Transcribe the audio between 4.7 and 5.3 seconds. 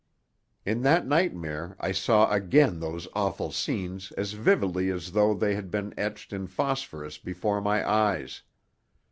as